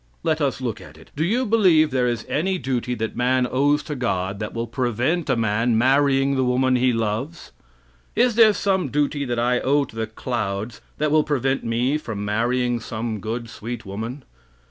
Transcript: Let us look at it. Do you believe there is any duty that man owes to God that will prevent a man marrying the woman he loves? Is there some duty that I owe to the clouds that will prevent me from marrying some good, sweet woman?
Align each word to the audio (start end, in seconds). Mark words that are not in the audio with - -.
Let 0.23 0.41
us 0.41 0.61
look 0.61 0.81
at 0.81 0.97
it. 0.97 1.11
Do 1.15 1.23
you 1.23 1.45
believe 1.45 1.91
there 1.91 2.07
is 2.07 2.25
any 2.27 2.57
duty 2.57 2.95
that 2.95 3.15
man 3.15 3.45
owes 3.45 3.83
to 3.83 3.93
God 3.95 4.39
that 4.39 4.51
will 4.51 4.65
prevent 4.65 5.29
a 5.29 5.35
man 5.35 5.77
marrying 5.77 6.35
the 6.35 6.43
woman 6.43 6.75
he 6.75 6.91
loves? 6.91 7.51
Is 8.15 8.33
there 8.33 8.53
some 8.53 8.89
duty 8.89 9.25
that 9.25 9.37
I 9.37 9.59
owe 9.59 9.83
to 9.85 9.95
the 9.95 10.07
clouds 10.07 10.81
that 10.97 11.11
will 11.11 11.23
prevent 11.23 11.63
me 11.63 11.99
from 11.99 12.25
marrying 12.25 12.79
some 12.79 13.19
good, 13.19 13.47
sweet 13.47 13.85
woman? 13.85 14.23